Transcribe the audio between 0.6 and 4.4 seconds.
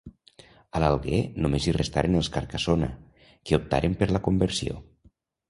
A l’Alguer només hi restaren els Carcassona, que optaren per la